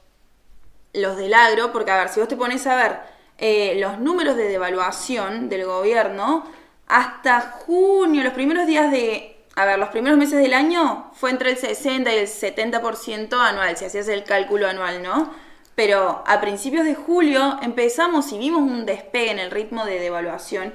los 0.93 1.17
del 1.17 1.35
agro, 1.35 1.73
porque 1.73 1.91
a 1.91 1.99
ver, 1.99 2.09
si 2.09 2.21
vos 2.21 2.29
te 2.29 2.37
pones 2.37 2.67
a 2.67 2.77
ver 2.77 2.99
eh, 3.39 3.77
los 3.81 3.99
números 3.99 4.37
de 4.37 4.49
devaluación 4.49 5.49
del 5.49 5.65
gobierno, 5.65 6.51
hasta 6.87 7.41
junio, 7.41 8.25
los 8.25 8.33
primeros 8.33 8.67
días 8.67 8.91
de, 8.91 9.37
a 9.55 9.65
ver, 9.65 9.79
los 9.79 9.91
primeros 9.91 10.19
meses 10.19 10.41
del 10.41 10.55
año 10.55 11.11
fue 11.15 11.31
entre 11.31 11.51
el 11.51 11.57
60 11.57 12.13
y 12.13 12.19
el 12.19 12.27
70% 12.27 13.35
anual, 13.35 13.77
si 13.77 13.85
hacías 13.85 14.09
el 14.09 14.25
cálculo 14.25 14.67
anual, 14.67 15.03
¿no? 15.03 15.33
pero 15.81 16.23
a 16.27 16.43
principios 16.43 16.85
de 16.85 16.95
julio 16.95 17.59
empezamos 17.63 18.33
y 18.33 18.39
vimos 18.39 18.61
un 18.61 18.85
despegue 18.85 19.31
en 19.31 19.39
el 19.39 19.51
ritmo 19.51 19.87
de 19.87 19.99
devaluación 19.99 20.75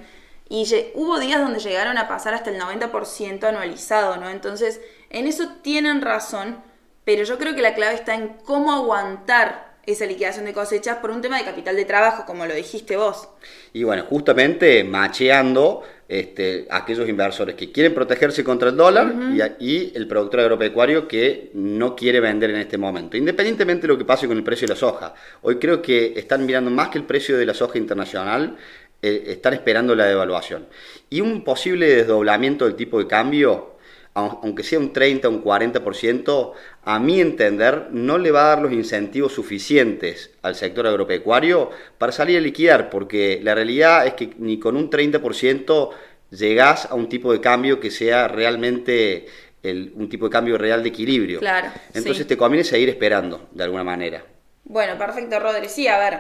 y 0.49 0.65
hubo 0.95 1.19
días 1.19 1.39
donde 1.39 1.59
llegaron 1.59 1.99
a 1.99 2.07
pasar 2.07 2.33
hasta 2.33 2.49
el 2.49 2.59
90% 2.59 3.43
anualizado, 3.43 4.17
¿no? 4.17 4.31
Entonces, 4.31 4.81
en 5.15 5.27
eso 5.27 5.49
tienen 5.61 6.01
razón, 6.01 6.57
pero 7.05 7.23
yo 7.23 7.37
creo 7.37 7.55
que 7.55 7.61
la 7.61 7.73
clave 7.73 7.95
está 7.95 8.15
en 8.15 8.33
cómo 8.43 8.73
aguantar 8.73 9.75
esa 9.85 10.05
liquidación 10.05 10.43
de 10.43 10.53
cosechas 10.53 10.97
por 10.97 11.11
un 11.11 11.21
tema 11.21 11.37
de 11.37 11.45
capital 11.45 11.75
de 11.75 11.85
trabajo, 11.85 12.25
como 12.25 12.45
lo 12.45 12.53
dijiste 12.53 12.97
vos. 12.97 13.29
Y 13.71 13.83
bueno, 13.83 14.03
justamente 14.09 14.83
macheando 14.83 15.83
este, 16.09 16.67
aquellos 16.69 17.07
inversores 17.07 17.55
que 17.55 17.71
quieren 17.71 17.93
protegerse 17.93 18.43
contra 18.43 18.69
el 18.69 18.75
dólar 18.75 19.13
y 19.57 19.95
el 19.95 20.05
productor 20.07 20.41
agropecuario 20.41 21.07
que 21.07 21.49
no 21.53 21.95
quiere 21.95 22.19
vender 22.19 22.49
en 22.49 22.57
este 22.57 22.77
momento, 22.77 23.15
independientemente 23.15 23.83
de 23.83 23.93
lo 23.93 23.97
que 23.97 24.05
pase 24.05 24.27
con 24.27 24.35
el 24.35 24.43
precio 24.43 24.67
de 24.67 24.73
la 24.73 24.79
soja. 24.79 25.13
Hoy 25.43 25.59
creo 25.59 25.81
que 25.81 26.13
están 26.17 26.45
mirando 26.45 26.71
más 26.71 26.89
que 26.89 26.97
el 26.97 27.05
precio 27.05 27.37
de 27.37 27.45
la 27.45 27.53
soja 27.53 27.77
internacional, 27.77 28.57
eh, 29.01 29.23
están 29.27 29.53
esperando 29.53 29.95
la 29.95 30.05
devaluación. 30.07 30.65
Y 31.09 31.21
un 31.21 31.43
posible 31.45 31.87
desdoblamiento 31.87 32.65
del 32.65 32.75
tipo 32.75 32.99
de 32.99 33.07
cambio 33.07 33.74
aunque 34.15 34.63
sea 34.63 34.79
un 34.79 34.93
30 34.93 35.27
o 35.27 35.31
un 35.31 35.43
40%, 35.43 36.53
a 36.85 36.99
mi 36.99 37.19
entender, 37.19 37.89
no 37.91 38.17
le 38.17 38.31
va 38.31 38.45
a 38.45 38.47
dar 38.55 38.61
los 38.61 38.71
incentivos 38.71 39.33
suficientes 39.33 40.31
al 40.41 40.55
sector 40.55 40.87
agropecuario 40.87 41.69
para 41.97 42.13
salir 42.13 42.37
a 42.37 42.41
liquidar, 42.41 42.89
porque 42.89 43.39
la 43.43 43.53
realidad 43.53 44.07
es 44.07 44.13
que 44.13 44.31
ni 44.37 44.57
con 44.57 44.77
un 44.77 44.89
30% 44.89 45.91
llegás 46.31 46.85
a 46.89 46.95
un 46.95 47.09
tipo 47.09 47.33
de 47.33 47.41
cambio 47.41 47.79
que 47.81 47.91
sea 47.91 48.29
realmente 48.29 49.25
el- 49.61 49.91
un 49.95 50.07
tipo 50.07 50.25
de 50.25 50.31
cambio 50.31 50.57
real 50.57 50.81
de 50.81 50.89
equilibrio. 50.89 51.39
Claro, 51.39 51.67
Entonces 51.93 52.19
sí. 52.19 52.25
te 52.25 52.37
conviene 52.37 52.63
seguir 52.63 52.87
esperando, 52.87 53.49
de 53.51 53.63
alguna 53.65 53.83
manera. 53.83 54.23
Bueno, 54.63 54.97
perfecto, 54.97 55.39
Rodri. 55.39 55.67
Sí, 55.67 55.87
a 55.89 55.97
ver, 55.99 56.19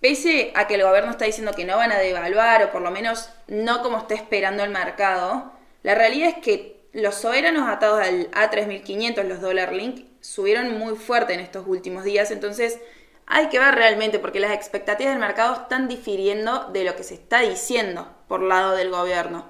pese 0.00 0.50
a 0.56 0.66
que 0.66 0.74
el 0.74 0.82
gobierno 0.82 1.12
está 1.12 1.24
diciendo 1.24 1.52
que 1.54 1.64
no 1.64 1.76
van 1.76 1.92
a 1.92 1.98
devaluar, 1.98 2.64
o 2.64 2.72
por 2.72 2.82
lo 2.82 2.90
menos 2.90 3.28
no 3.46 3.80
como 3.82 3.98
está 3.98 4.14
esperando 4.14 4.64
el 4.64 4.70
mercado, 4.70 5.52
la 5.84 5.94
realidad 5.94 6.30
es 6.36 6.42
que 6.42 6.77
los 6.92 7.14
soberanos 7.14 7.68
atados 7.68 8.00
al 8.00 8.30
A3500, 8.30 9.24
los 9.24 9.40
dólar 9.40 9.72
link, 9.72 10.06
subieron 10.20 10.78
muy 10.78 10.96
fuerte 10.96 11.34
en 11.34 11.40
estos 11.40 11.66
últimos 11.66 12.04
días, 12.04 12.30
entonces 12.30 12.78
hay 13.26 13.48
que 13.48 13.58
ver 13.58 13.74
realmente, 13.74 14.18
porque 14.18 14.40
las 14.40 14.52
expectativas 14.52 15.12
del 15.12 15.20
mercado 15.20 15.54
están 15.54 15.86
difiriendo 15.86 16.70
de 16.72 16.84
lo 16.84 16.96
que 16.96 17.04
se 17.04 17.14
está 17.14 17.40
diciendo 17.40 18.10
por 18.26 18.42
lado 18.42 18.74
del 18.74 18.90
gobierno. 18.90 19.44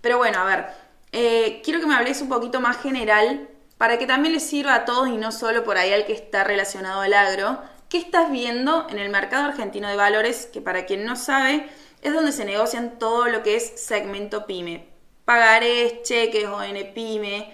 Pero 0.00 0.18
bueno, 0.18 0.40
a 0.40 0.44
ver, 0.44 0.66
eh, 1.12 1.60
quiero 1.64 1.78
que 1.78 1.86
me 1.86 1.94
habléis 1.94 2.20
un 2.20 2.28
poquito 2.28 2.60
más 2.60 2.78
general 2.82 3.48
para 3.78 3.98
que 3.98 4.06
también 4.06 4.34
les 4.34 4.42
sirva 4.42 4.74
a 4.74 4.84
todos 4.84 5.08
y 5.08 5.16
no 5.16 5.30
solo 5.30 5.62
por 5.64 5.76
ahí 5.76 5.92
al 5.92 6.04
que 6.04 6.12
está 6.12 6.42
relacionado 6.44 7.00
al 7.00 7.14
agro. 7.14 7.60
¿Qué 7.88 7.98
estás 7.98 8.30
viendo 8.30 8.86
en 8.90 8.98
el 8.98 9.10
mercado 9.10 9.46
argentino 9.46 9.88
de 9.88 9.96
valores? 9.96 10.46
Que 10.46 10.60
para 10.60 10.86
quien 10.86 11.04
no 11.04 11.14
sabe, 11.14 11.68
es 12.00 12.12
donde 12.12 12.32
se 12.32 12.44
negocian 12.44 12.98
todo 12.98 13.26
lo 13.28 13.42
que 13.42 13.56
es 13.56 13.72
segmento 13.80 14.46
pyme. 14.46 14.91
Pagarés, 15.24 16.02
cheques, 16.02 16.46
ON 16.46 16.74
pyme. 16.94 17.52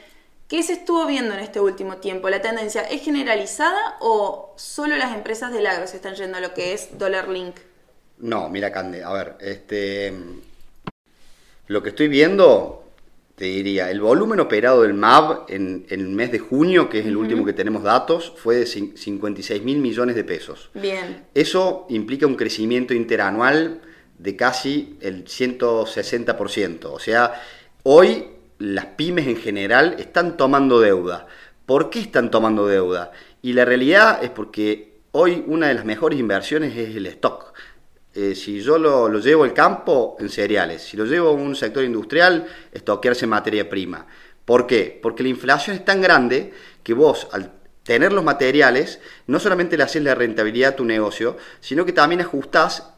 ¿Qué 0.48 0.62
se 0.62 0.72
estuvo 0.72 1.06
viendo 1.06 1.34
en 1.34 1.40
este 1.40 1.60
último 1.60 1.98
tiempo? 1.98 2.30
¿La 2.30 2.40
tendencia 2.40 2.80
es 2.82 3.02
generalizada 3.02 3.96
o 4.00 4.54
solo 4.56 4.96
las 4.96 5.14
empresas 5.14 5.52
del 5.52 5.66
agro 5.66 5.86
se 5.86 5.96
están 5.96 6.14
yendo 6.14 6.38
a 6.38 6.40
lo 6.40 6.54
que 6.54 6.72
es 6.72 6.96
Dollar 6.98 7.28
Link? 7.28 7.56
No, 8.18 8.48
mira, 8.48 8.72
Cande, 8.72 9.04
a 9.04 9.12
ver, 9.12 9.36
este. 9.40 10.12
Lo 11.66 11.82
que 11.82 11.90
estoy 11.90 12.08
viendo, 12.08 12.82
te 13.36 13.44
diría, 13.44 13.90
el 13.90 14.00
volumen 14.00 14.40
operado 14.40 14.82
del 14.82 14.94
MAB 14.94 15.44
en, 15.50 15.84
en 15.90 16.00
el 16.00 16.08
mes 16.08 16.32
de 16.32 16.38
junio, 16.38 16.88
que 16.88 17.00
es 17.00 17.06
el 17.06 17.16
último 17.18 17.44
que 17.44 17.52
tenemos 17.52 17.82
datos, 17.82 18.32
fue 18.38 18.56
de 18.56 18.64
cin- 18.64 18.96
56 18.96 19.62
mil 19.62 19.76
millones 19.78 20.16
de 20.16 20.24
pesos. 20.24 20.70
Bien, 20.72 21.26
Eso 21.34 21.84
implica 21.90 22.26
un 22.26 22.36
crecimiento 22.36 22.94
interanual 22.94 23.82
de 24.18 24.34
casi 24.34 24.96
el 25.02 25.26
160%. 25.26 26.86
O 26.86 26.98
sea, 26.98 27.34
hoy 27.90 28.26
las 28.58 28.84
pymes 28.84 29.26
en 29.26 29.36
general 29.36 29.96
están 29.98 30.36
tomando 30.36 30.78
deuda. 30.78 31.26
¿Por 31.64 31.88
qué 31.88 32.00
están 32.00 32.30
tomando 32.30 32.66
deuda? 32.66 33.12
Y 33.40 33.54
la 33.54 33.64
realidad 33.64 34.22
es 34.22 34.28
porque 34.28 35.00
hoy 35.12 35.42
una 35.46 35.68
de 35.68 35.74
las 35.74 35.86
mejores 35.86 36.18
inversiones 36.18 36.76
es 36.76 36.94
el 36.94 37.06
stock. 37.06 37.54
Eh, 38.12 38.34
si 38.34 38.60
yo 38.60 38.76
lo, 38.76 39.08
lo 39.08 39.20
llevo 39.20 39.44
al 39.44 39.54
campo, 39.54 40.18
en 40.20 40.28
cereales. 40.28 40.82
Si 40.82 40.98
lo 40.98 41.06
llevo 41.06 41.30
a 41.30 41.32
un 41.32 41.56
sector 41.56 41.82
industrial, 41.82 42.46
estoquearse 42.72 43.26
materia 43.26 43.70
prima. 43.70 44.06
¿Por 44.44 44.66
qué? 44.66 44.98
Porque 45.02 45.22
la 45.22 45.30
inflación 45.30 45.74
es 45.74 45.82
tan 45.82 46.02
grande 46.02 46.52
que 46.82 46.92
vos, 46.92 47.26
al 47.32 47.52
tener 47.84 48.12
los 48.12 48.24
materiales, 48.24 49.00
no 49.28 49.40
solamente 49.40 49.78
le 49.78 49.84
haces 49.84 50.02
la 50.02 50.14
rentabilidad 50.14 50.72
a 50.72 50.76
tu 50.76 50.84
negocio, 50.84 51.38
sino 51.60 51.86
que 51.86 51.94
también 51.94 52.20
ajustás 52.20 52.92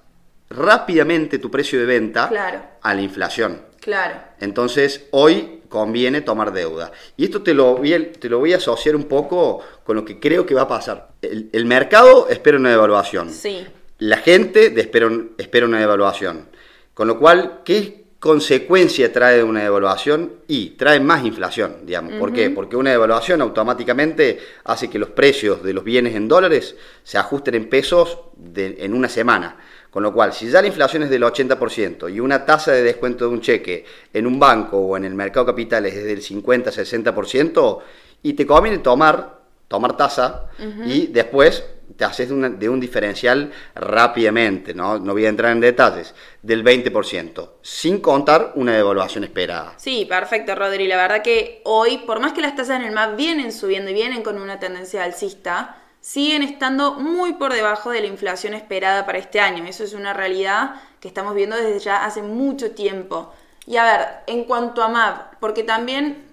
rápidamente 0.49 1.39
tu 1.39 1.49
precio 1.49 1.79
de 1.79 1.87
venta 1.87 2.29
Claro. 2.29 2.61
a 2.83 2.93
la 2.93 3.03
inflación. 3.03 3.70
Claro. 3.81 4.21
Entonces, 4.41 5.07
hoy 5.11 5.63
conviene 5.69 6.21
tomar 6.21 6.53
deuda. 6.53 6.91
Y 7.17 7.25
esto 7.25 7.43
te 7.43 7.55
lo, 7.55 7.77
voy 7.77 7.95
a, 7.95 8.13
te 8.13 8.29
lo 8.29 8.39
voy 8.39 8.53
a 8.53 8.57
asociar 8.57 8.97
un 8.97 9.05
poco 9.05 9.61
con 9.85 9.97
lo 9.97 10.05
que 10.05 10.19
creo 10.19 10.45
que 10.47 10.55
va 10.55 10.63
a 10.63 10.69
pasar. 10.69 11.11
El, 11.23 11.49
el 11.53 11.65
mercado 11.65 12.29
espera 12.29 12.57
una 12.59 12.71
devaluación. 12.71 13.31
Sí. 13.31 13.67
La 13.99 14.17
gente 14.19 14.73
espera, 14.81 15.11
espera 15.39 15.67
una 15.67 15.79
devaluación. 15.79 16.49
Con 16.95 17.07
lo 17.09 17.19
cual, 17.19 17.61
¿qué 17.65 18.05
consecuencia 18.19 19.13
trae 19.13 19.43
una 19.45 19.63
devaluación? 19.63 20.33
Y 20.49 20.71
trae 20.71 20.99
más 21.01 21.25
inflación, 21.25 21.77
digamos. 21.85 22.15
¿Por 22.15 22.33
qué? 22.33 22.51
Porque 22.51 22.77
una 22.77 22.91
devaluación 22.91 23.41
automáticamente 23.43 24.39
hace 24.65 24.89
que 24.91 24.99
los 24.99 25.11
precios 25.11 25.63
de 25.63 25.73
los 25.73 25.85
bienes 25.85 26.15
en 26.15 26.27
dólares 26.29 26.75
se 27.05 27.19
ajusten 27.19 27.55
en 27.55 27.69
pesos 27.69 28.19
de- 28.37 28.77
en 28.81 28.95
una 28.95 29.09
semana. 29.09 29.57
Con 29.91 30.03
lo 30.05 30.13
cual, 30.15 30.33
si 30.33 30.49
ya 30.49 30.61
la 30.63 30.69
inflación 30.69 31.03
es 31.03 31.11
del 31.11 31.23
80% 31.25 32.09
y 32.15 32.21
una 32.21 32.45
tasa 32.47 32.71
de 32.73 32.83
descuento 32.83 33.25
de 33.27 33.31
un 33.35 33.41
cheque 33.41 33.85
en 34.13 34.27
un 34.27 34.39
banco 34.39 34.79
o 34.79 34.97
en 34.97 35.05
el 35.05 35.15
mercado 35.15 35.47
de 35.47 35.53
capitales 35.53 35.95
es 35.95 36.05
del 36.05 36.23
50-60%, 36.23 37.79
y 38.23 38.35
te 38.35 38.47
conviene 38.47 38.79
tomar, 38.79 39.41
tomar 39.67 39.97
tasa 39.97 40.47
y 40.85 41.07
después 41.09 41.65
te 41.97 42.05
haces 42.05 42.29
de, 42.29 42.35
una- 42.35 42.51
de 42.51 42.69
un 42.69 42.79
diferencial 42.79 43.51
rápidamente, 43.75 44.75
¿no? 44.75 44.99
no 44.99 45.13
voy 45.13 45.27
a 45.27 45.29
entrar 45.29 45.53
en 45.53 45.61
detalles, 45.61 46.15
del 46.43 46.63
20%, 46.63 47.49
sin 47.63 47.99
contar 48.01 48.53
una 48.55 48.75
devaluación 48.77 49.25
esperada. 49.25 49.75
Sí, 49.77 50.07
perfecto, 50.09 50.55
Rodri. 50.55 50.87
La 50.87 50.97
verdad 50.97 51.23
que 51.23 51.63
hoy, 51.65 51.99
por 52.07 52.21
más 52.21 52.33
que 52.33 52.41
las 52.43 52.55
tasas 52.55 52.77
en 52.81 52.87
el 52.87 52.93
MAP 52.93 53.17
vienen 53.17 53.53
subiendo 53.53 53.91
y 53.91 53.95
vienen 53.95 54.23
con 54.23 54.41
una 54.41 54.61
tendencia 54.61 55.03
alcista, 55.03 55.80
siguen 56.01 56.43
estando 56.43 56.95
muy 56.95 57.35
por 57.35 57.53
debajo 57.53 57.91
de 57.91 58.01
la 58.01 58.07
inflación 58.07 58.55
esperada 58.55 59.07
para 59.07 59.19
este 59.19 59.41
año. 59.41 59.65
Eso 59.65 59.85
es 59.85 59.93
una 59.93 60.13
realidad 60.13 60.81
que 61.01 61.09
estamos 61.09 61.35
viendo 61.35 61.57
desde 61.57 61.79
ya 61.79 62.05
hace 62.05 62.23
mucho 62.23 62.73
tiempo. 62.73 63.33
Y 63.67 63.77
a 63.77 63.85
ver, 63.85 64.09
en 64.27 64.45
cuanto 64.45 64.83
a 64.83 64.89
MAP, 64.89 65.35
porque 65.39 65.63
también 65.63 66.25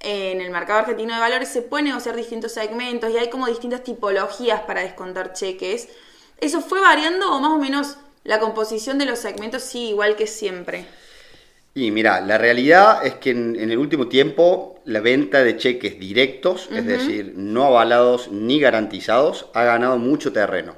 eh, 0.00 0.32
en 0.32 0.40
el 0.40 0.50
mercado 0.50 0.80
argentino 0.80 1.14
de 1.14 1.20
valores 1.20 1.48
se 1.48 1.62
pueden 1.62 1.86
negociar 1.86 2.16
distintos 2.16 2.52
segmentos 2.52 3.10
y 3.10 3.18
hay 3.18 3.28
como 3.28 3.46
distintas 3.46 3.84
tipologías 3.84 4.62
para 4.62 4.80
descontar 4.80 5.34
cheques. 5.34 5.88
¿Eso 6.38 6.62
fue 6.62 6.80
variando 6.80 7.32
o 7.32 7.40
más 7.40 7.52
o 7.52 7.58
menos 7.58 7.96
la 8.24 8.40
composición 8.40 8.98
de 8.98 9.04
los 9.04 9.18
segmentos 9.18 9.62
sí 9.62 9.88
igual 9.90 10.16
que 10.16 10.26
siempre? 10.26 10.86
Y 11.74 11.90
mira, 11.92 12.20
la 12.20 12.36
realidad 12.36 13.06
es 13.06 13.14
que 13.14 13.30
en, 13.30 13.54
en 13.58 13.70
el 13.70 13.78
último 13.78 14.08
tiempo 14.08 14.80
la 14.84 15.00
venta 15.00 15.44
de 15.44 15.56
cheques 15.56 16.00
directos, 16.00 16.68
es 16.72 16.84
decir, 16.84 17.34
no 17.36 17.64
avalados 17.64 18.30
ni 18.32 18.58
garantizados, 18.58 19.46
ha 19.54 19.62
ganado 19.64 19.96
mucho 19.98 20.32
terreno. 20.32 20.74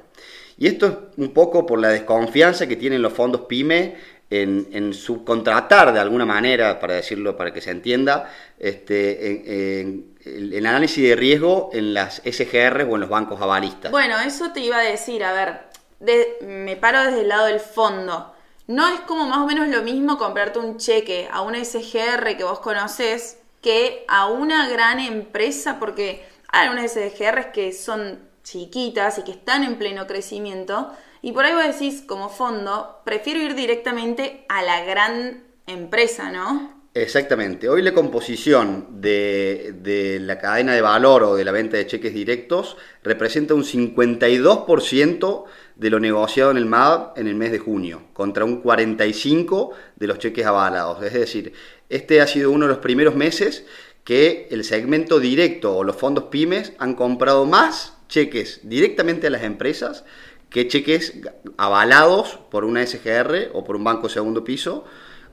Y 0.57 0.67
esto 0.67 0.85
es 0.85 0.93
un 1.17 1.33
poco 1.33 1.65
por 1.65 1.79
la 1.79 1.89
desconfianza 1.89 2.67
que 2.67 2.75
tienen 2.75 3.01
los 3.01 3.11
fondos 3.13 3.41
PYME 3.41 3.95
en, 4.29 4.67
en 4.71 4.93
subcontratar 4.93 5.93
de 5.93 5.99
alguna 5.99 6.25
manera, 6.25 6.79
para 6.79 6.93
decirlo, 6.93 7.35
para 7.35 7.51
que 7.51 7.59
se 7.61 7.71
entienda, 7.71 8.31
este, 8.59 9.81
en, 9.81 10.13
el 10.25 10.65
análisis 10.65 11.03
de 11.03 11.15
riesgo 11.15 11.71
en 11.73 11.93
las 11.95 12.21
SGR 12.23 12.83
o 12.87 12.95
en 12.95 13.01
los 13.01 13.09
bancos 13.09 13.41
avalistas. 13.41 13.91
Bueno, 13.91 14.19
eso 14.19 14.51
te 14.53 14.59
iba 14.61 14.77
a 14.77 14.83
decir, 14.83 15.23
a 15.23 15.33
ver, 15.33 15.59
de- 15.99 16.37
me 16.45 16.75
paro 16.75 17.03
desde 17.03 17.21
el 17.21 17.27
lado 17.29 17.47
del 17.47 17.59
fondo. 17.59 18.32
No 18.67 18.87
es 18.87 19.01
como 19.01 19.25
más 19.25 19.39
o 19.39 19.45
menos 19.45 19.67
lo 19.67 19.81
mismo 19.81 20.17
comprarte 20.17 20.59
un 20.59 20.77
cheque 20.77 21.27
a 21.31 21.41
una 21.41 21.63
SGR 21.63 22.37
que 22.37 22.43
vos 22.43 22.59
conocés 22.59 23.39
que 23.61 24.05
a 24.07 24.27
una 24.27 24.69
gran 24.69 24.99
empresa, 24.99 25.79
porque 25.79 26.23
hay 26.49 26.67
algunas 26.67 26.91
SGRs 26.91 27.47
que 27.53 27.73
son 27.73 28.19
chiquitas 28.43 29.17
y 29.17 29.23
que 29.23 29.31
están 29.31 29.63
en 29.63 29.77
pleno 29.77 30.05
crecimiento, 30.05 30.91
y 31.21 31.31
por 31.31 31.45
ahí 31.45 31.53
vos 31.53 31.63
decís, 31.63 32.03
como 32.05 32.29
fondo, 32.29 32.99
prefiero 33.05 33.39
ir 33.39 33.55
directamente 33.55 34.45
a 34.49 34.61
la 34.61 34.83
gran 34.83 35.43
empresa, 35.65 36.29
¿no? 36.31 36.83
Exactamente. 36.93 37.69
Hoy 37.69 37.81
la 37.81 37.93
composición 37.93 39.01
de, 39.01 39.73
de 39.81 40.19
la 40.19 40.37
cadena 40.37 40.73
de 40.73 40.81
valor 40.81 41.23
o 41.23 41.35
de 41.35 41.43
la 41.43 41.51
venta 41.51 41.77
de 41.77 41.87
cheques 41.87 42.13
directos 42.13 42.77
representa 43.01 43.55
un 43.55 43.63
52% 43.63 45.45
de 45.75 45.89
lo 45.89 45.99
negociado 45.99 46.51
en 46.51 46.57
el 46.57 46.65
MAB 46.65 47.17
en 47.17 47.27
el 47.27 47.35
mes 47.35 47.51
de 47.51 47.59
junio, 47.59 48.03
contra 48.13 48.45
un 48.45 48.61
45% 48.63 49.71
de 49.95 50.07
los 50.07 50.19
cheques 50.19 50.45
avalados. 50.45 51.03
Es 51.03 51.13
decir, 51.13 51.53
este 51.89 52.21
ha 52.21 52.27
sido 52.27 52.51
uno 52.51 52.65
de 52.65 52.73
los 52.73 52.81
primeros 52.81 53.15
meses 53.15 53.65
que 54.03 54.47
el 54.51 54.63
segmento 54.63 55.19
directo 55.19 55.75
o 55.77 55.83
los 55.83 55.95
fondos 55.95 56.25
pymes 56.25 56.73
han 56.77 56.93
comprado 56.93 57.45
más 57.45 57.97
cheques 58.09 58.59
directamente 58.63 59.27
a 59.27 59.29
las 59.29 59.43
empresas 59.43 60.03
que 60.49 60.67
cheques 60.67 61.19
avalados 61.57 62.39
por 62.51 62.63
una 62.63 62.85
SGR 62.85 63.49
o 63.53 63.63
por 63.63 63.75
un 63.75 63.83
banco 63.83 64.09
segundo 64.09 64.43
piso 64.43 64.85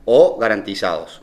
o 0.06 0.38
garantizados. 0.38 1.22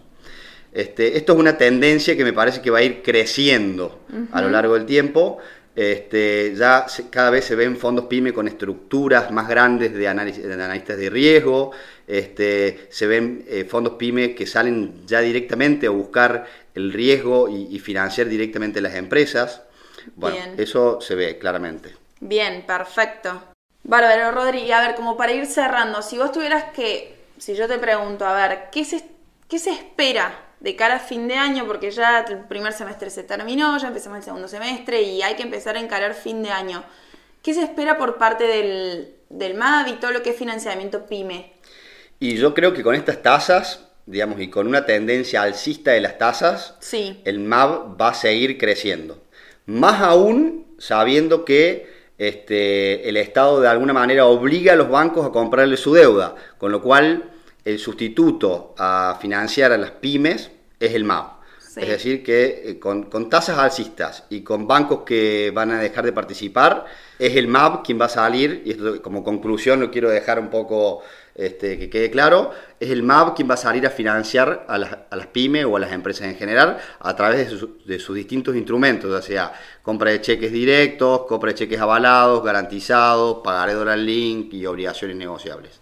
Este, 0.72 1.18
esto 1.18 1.34
es 1.34 1.40
una 1.40 1.58
tendencia 1.58 2.16
que 2.16 2.24
me 2.24 2.34
parece 2.34 2.62
que 2.62 2.70
va 2.70 2.80
a 2.80 2.84
ir 2.84 3.02
creciendo 3.02 4.00
a 4.32 4.42
lo 4.42 4.50
largo 4.52 4.76
del 4.76 4.86
tiempo. 4.86 5.40
Este, 5.78 6.56
ya 6.56 6.88
cada 7.12 7.30
vez 7.30 7.46
se 7.46 7.54
ven 7.54 7.78
fondos 7.78 8.06
PYME 8.06 8.34
con 8.34 8.48
estructuras 8.48 9.30
más 9.30 9.48
grandes 9.48 9.94
de, 9.94 10.08
análisis, 10.08 10.44
de 10.44 10.52
analistas 10.52 10.98
de 10.98 11.08
riesgo, 11.08 11.72
este, 12.08 12.88
se 12.90 13.06
ven 13.06 13.46
eh, 13.48 13.64
fondos 13.64 13.94
PYME 13.94 14.34
que 14.34 14.48
salen 14.48 15.06
ya 15.06 15.22
directamente 15.22 15.86
a 15.86 15.92
buscar 15.92 16.48
el 16.74 16.92
riesgo 16.92 17.48
y, 17.48 17.78
financiar 17.78 18.28
directamente 18.28 18.82
las 18.82 18.96
empresas. 18.96 19.62
Bueno, 20.16 20.38
eso 20.58 21.00
se 21.00 21.14
ve 21.14 21.38
claramente. 21.38 21.96
Bien, 22.22 22.64
perfecto. 22.66 23.40
Bárbaro, 23.84 24.32
Rodri, 24.32 24.62
y 24.62 24.72
a 24.72 24.82
ver, 24.82 24.96
como 24.96 25.16
para 25.16 25.32
ir 25.32 25.46
cerrando, 25.46 26.02
si 26.02 26.18
vos 26.18 26.32
tuvieras 26.32 26.74
que, 26.74 27.16
si 27.38 27.54
yo 27.54 27.68
te 27.68 27.78
pregunto, 27.78 28.26
a 28.26 28.34
ver, 28.34 28.70
¿qué 28.72 28.84
se, 28.84 29.04
qué 29.48 29.60
se 29.60 29.70
espera 29.74 30.47
de 30.60 30.76
cara 30.76 30.96
a 30.96 31.00
fin 31.00 31.28
de 31.28 31.36
año? 31.36 31.66
Porque 31.68 31.92
ya 31.92 32.20
el 32.28 32.40
primer 32.46 32.74
semestre 32.74 33.10
se 33.10 33.24
terminó, 33.24 33.78
ya 33.78 33.88
empezamos 33.88 34.20
el 34.20 34.24
segundo 34.24 34.48
semestre 34.48 35.02
y 35.02 35.22
hay 35.22 35.36
que 35.36 35.44
empezar 35.44 35.76
a 35.76 35.80
encarar 35.80 36.14
fin 36.14 36.44
de 36.44 36.50
año. 36.50 36.84
¿Qué 37.42 37.54
se 37.54 37.64
espera 37.64 37.98
por 37.98 38.18
parte 38.18 38.46
del, 38.46 39.16
del 39.30 39.56
MAV 39.56 39.88
y 39.88 39.94
todo 39.94 40.12
lo 40.12 40.24
que 40.24 40.32
es 40.32 40.36
financiamiento 40.36 41.06
PYME? 41.06 41.54
Y 42.20 42.36
yo 42.36 42.54
creo 42.54 42.74
que 42.74 42.84
con 42.84 42.96
estas 42.96 43.22
tasas, 43.22 43.88
digamos, 44.06 44.40
y 44.42 44.50
con 44.50 44.68
una 44.68 44.86
tendencia 44.86 45.44
alcista 45.44 45.92
de 45.92 46.02
las 46.02 46.18
tasas, 46.18 46.76
sí. 46.80 47.22
el 47.26 47.40
MAV 47.40 48.00
va 48.02 48.10
a 48.10 48.14
seguir 48.14 48.58
creciendo. 48.58 49.22
Más 49.66 50.02
aún 50.02 50.76
sabiendo 50.78 51.46
que 51.46 51.96
este, 52.18 53.08
el 53.08 53.18
Estado 53.18 53.62
de 53.62 53.68
alguna 53.68 53.94
manera 53.94 54.26
obliga 54.26 54.74
a 54.74 54.76
los 54.76 54.90
bancos 54.90 55.26
a 55.26 55.32
comprarle 55.32 55.78
su 55.78 55.94
deuda, 55.94 56.36
con 56.58 56.72
lo 56.72 56.82
cual 56.82 57.32
el 57.68 57.80
sustituto 57.80 58.74
a 58.78 59.18
financiar 59.20 59.74
a 59.74 59.78
las 59.78 59.92
pymes 59.92 60.52
es 60.80 60.94
el 60.94 61.04
MAV. 61.04 61.38
Es 61.76 61.90
decir, 61.90 62.24
que 62.24 62.64
eh, 62.66 62.80
con, 62.80 63.30
tasas 63.30 63.60
alcistas 63.60 64.24
y 64.32 64.42
con 64.42 64.66
bancos 64.66 65.02
que 65.06 65.52
van 65.54 65.70
a 65.72 65.80
dejar 65.80 66.06
de 66.06 66.14
participar, 66.14 66.86
es 67.20 67.36
el 67.36 67.48
MAV 67.48 67.84
quien 67.84 68.00
va 68.02 68.06
a 68.06 68.10
salir, 68.10 68.64
y 68.66 68.72
esto 68.72 69.00
como 69.02 69.24
conclusión 69.24 69.82
lo 69.82 69.92
quiero 69.92 70.10
dejar 70.10 70.40
un 70.40 70.50
poco 70.50 71.04
este, 71.36 71.78
que 71.78 71.90
quede 71.90 72.10
claro, 72.10 72.52
es 72.80 72.90
el 72.90 73.04
MAV 73.04 73.36
quien 73.36 73.50
va 73.50 73.56
a 73.56 73.58
salir 73.58 73.86
a 73.86 73.92
financiar 73.92 74.66
a 74.68 74.78
las, 74.78 74.92
a 75.12 75.18
pymes 75.32 75.66
o 75.66 75.76
a 75.76 75.80
las 75.80 75.92
empresas 75.92 76.28
en 76.30 76.36
general 76.36 76.80
a 77.00 77.16
través 77.16 77.52
de, 77.86 78.00
sus 78.00 78.16
distintos 78.16 78.56
instrumentos, 78.56 79.12
o 79.12 79.22
sea, 79.22 79.54
compra 79.84 80.12
de 80.12 80.22
cheques 80.22 80.54
directos, 80.54 81.28
compra 81.28 81.52
de 81.52 81.56
cheques 81.56 81.80
avalados, 81.80 82.44
garantizados, 82.44 83.42
pagaré 83.44 83.74
dólar 83.74 84.00
link 84.00 84.54
y 84.54 84.66
obligaciones 84.66 85.18
negociables, 85.18 85.80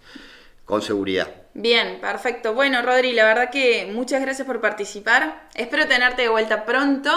con 0.66 0.82
seguridad. 0.82 1.45
Bien, 1.58 1.98
perfecto. 2.02 2.52
Bueno, 2.52 2.82
Rodri, 2.82 3.12
la 3.12 3.24
verdad 3.24 3.48
que 3.48 3.90
muchas 3.90 4.20
gracias 4.20 4.46
por 4.46 4.60
participar. 4.60 5.48
Espero 5.54 5.88
tenerte 5.88 6.20
de 6.20 6.28
vuelta 6.28 6.66
pronto 6.66 7.10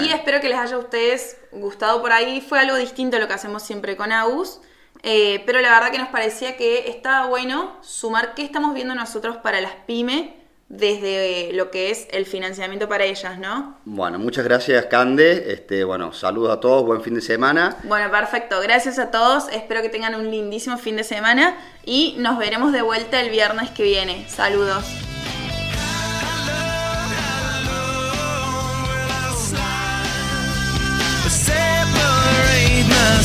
y 0.00 0.08
espero 0.08 0.40
que 0.40 0.48
les 0.48 0.58
haya 0.58 0.74
a 0.74 0.80
ustedes 0.80 1.36
gustado 1.52 2.02
por 2.02 2.10
ahí. 2.10 2.40
Fue 2.40 2.58
algo 2.58 2.74
distinto 2.74 3.18
a 3.18 3.20
lo 3.20 3.28
que 3.28 3.34
hacemos 3.34 3.62
siempre 3.62 3.96
con 3.96 4.10
AUS. 4.10 4.60
Eh, 5.04 5.44
pero 5.46 5.60
la 5.60 5.70
verdad 5.70 5.92
que 5.92 5.98
nos 5.98 6.08
parecía 6.08 6.56
que 6.56 6.90
estaba 6.90 7.28
bueno 7.28 7.78
sumar 7.82 8.34
qué 8.34 8.42
estamos 8.42 8.74
viendo 8.74 8.96
nosotros 8.96 9.36
para 9.36 9.60
las 9.60 9.76
pymes 9.86 10.30
desde 10.68 11.52
lo 11.52 11.70
que 11.70 11.90
es 11.90 12.08
el 12.10 12.26
financiamiento 12.26 12.88
para 12.88 13.04
ellas, 13.04 13.38
¿no? 13.38 13.78
Bueno, 13.84 14.18
muchas 14.18 14.44
gracias, 14.44 14.86
Cande. 14.86 15.52
Este, 15.52 15.84
bueno, 15.84 16.12
saludos 16.12 16.56
a 16.56 16.60
todos, 16.60 16.84
buen 16.84 17.02
fin 17.02 17.14
de 17.14 17.20
semana. 17.20 17.76
Bueno, 17.84 18.10
perfecto. 18.10 18.60
Gracias 18.60 18.98
a 18.98 19.10
todos. 19.10 19.48
Espero 19.52 19.82
que 19.82 19.88
tengan 19.88 20.14
un 20.14 20.30
lindísimo 20.30 20.78
fin 20.78 20.96
de 20.96 21.04
semana 21.04 21.56
y 21.84 22.16
nos 22.18 22.38
veremos 22.38 22.72
de 22.72 22.82
vuelta 22.82 23.20
el 23.20 23.30
viernes 23.30 23.70
que 23.70 23.82
viene. 23.82 24.26
Saludos. 24.28 24.84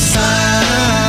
side 0.00 0.99